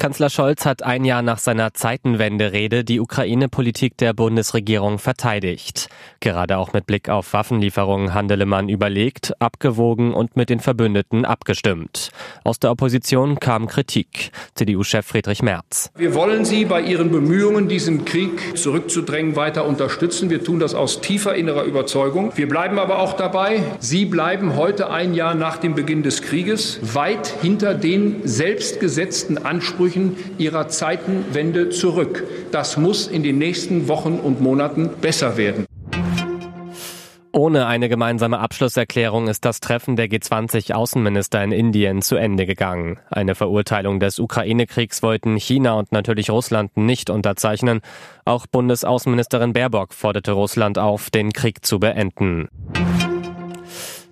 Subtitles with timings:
[0.00, 5.90] Kanzler Scholz hat ein Jahr nach seiner Zeitenwende-Rede die Ukraine-Politik der Bundesregierung verteidigt.
[6.20, 12.12] Gerade auch mit Blick auf Waffenlieferungen handele man überlegt, abgewogen und mit den Verbündeten abgestimmt.
[12.44, 14.30] Aus der Opposition kam Kritik.
[14.54, 15.90] CDU-Chef Friedrich Merz.
[15.96, 20.30] Wir wollen Sie bei Ihren Bemühungen, diesen Krieg zurückzudrängen, weiter unterstützen.
[20.30, 22.32] Wir tun das aus tiefer innerer Überzeugung.
[22.36, 23.62] Wir bleiben aber auch dabei.
[23.80, 29.36] Sie bleiben heute ein Jahr nach dem Beginn des Krieges weit hinter den selbstgesetzten
[29.90, 32.24] Ansprüchen ihrer Zeitenwende zurück.
[32.52, 35.66] Das muss in den nächsten Wochen und Monaten besser werden.
[37.32, 42.98] Ohne eine gemeinsame Abschlusserklärung ist das Treffen der G20-Außenminister in Indien zu Ende gegangen.
[43.08, 47.80] Eine Verurteilung des Ukraine-Kriegs wollten China und natürlich Russland nicht unterzeichnen.
[48.24, 52.48] Auch Bundesaußenministerin Baerbock forderte Russland auf, den Krieg zu beenden.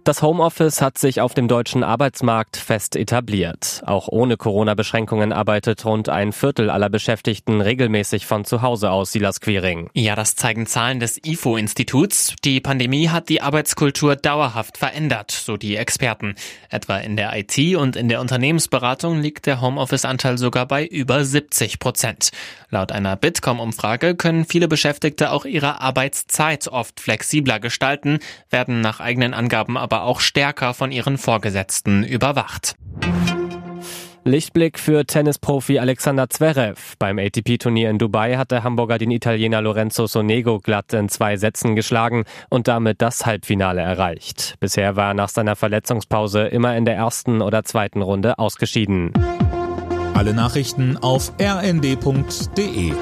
[0.05, 3.83] Das Homeoffice hat sich auf dem deutschen Arbeitsmarkt fest etabliert.
[3.85, 9.41] Auch ohne Corona-Beschränkungen arbeitet rund ein Viertel aller Beschäftigten regelmäßig von zu Hause aus, Silas
[9.41, 9.91] Quering.
[9.95, 12.37] Ja, das zeigen Zahlen des IFO-Instituts.
[12.45, 16.37] Die Pandemie hat die Arbeitskultur dauerhaft verändert, so die Experten.
[16.71, 21.79] Etwa in der IT und in der Unternehmensberatung liegt der Homeoffice-Anteil sogar bei über 70
[21.79, 22.31] Prozent.
[22.71, 28.19] Laut einer Bitkom-Umfrage können viele Beschäftigte auch ihre Arbeitszeit oft flexibler gestalten,
[28.51, 32.77] werden nach eigenen Angaben aber aber auch stärker von ihren Vorgesetzten überwacht.
[34.25, 36.95] Lichtblick für Tennisprofi Alexander Zverev.
[36.99, 41.75] Beim ATP-Turnier in Dubai hat der Hamburger den Italiener Lorenzo Sonego glatt in zwei Sätzen
[41.75, 44.55] geschlagen und damit das Halbfinale erreicht.
[44.61, 49.13] Bisher war er nach seiner Verletzungspause immer in der ersten oder zweiten Runde ausgeschieden.
[50.15, 52.93] Alle Nachrichten auf rnd.de